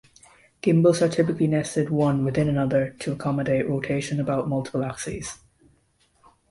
Gimbals 0.63 1.03
are 1.03 1.09
typically 1.09 1.45
nested 1.45 1.91
one 1.91 2.25
within 2.25 2.49
another 2.49 2.95
to 3.01 3.11
accommodate 3.11 3.69
rotation 3.69 4.19
about 4.19 4.49
multiple 4.49 4.83
axes. 4.83 5.37